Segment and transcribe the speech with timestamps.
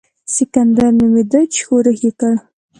[0.35, 2.33] سکندر نومېدی چې ښورښ یې کړ.